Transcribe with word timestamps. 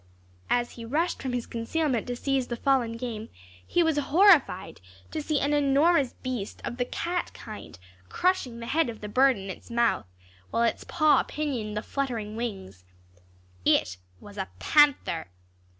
As 0.49 0.71
he 0.71 0.83
rushed 0.83 1.21
from 1.21 1.33
his 1.33 1.45
concealment 1.45 2.07
to 2.07 2.15
seize 2.15 2.47
the 2.47 2.55
fallen 2.55 2.97
game, 2.97 3.29
he 3.63 3.83
was 3.83 3.99
horrified 3.99 4.81
to 5.11 5.21
see 5.21 5.39
an 5.39 5.53
enormous 5.53 6.13
beast 6.13 6.59
of 6.65 6.77
the 6.77 6.85
cat 6.85 7.29
kind, 7.35 7.77
crushing 8.09 8.59
the 8.59 8.65
head 8.65 8.89
of 8.89 9.01
the 9.01 9.07
bird 9.07 9.37
in 9.37 9.51
its 9.51 9.69
mouth, 9.69 10.07
while 10.49 10.63
its 10.63 10.83
paw 10.85 11.21
pinioned 11.21 11.77
the 11.77 11.83
fluttering 11.83 12.35
wings. 12.35 12.83
It 13.63 13.97
was 14.19 14.39
a 14.39 14.49
panther. 14.57 15.27